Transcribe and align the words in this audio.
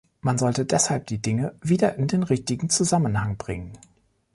Man 0.21 0.39
sollte 0.39 0.65
deshalb 0.65 1.05
die 1.05 1.21
Dinge 1.21 1.53
wieder 1.61 1.93
in 1.95 2.07
den 2.07 2.23
richtigen 2.23 2.71
Zusammenhang 2.71 3.37
bringen. 3.37 3.77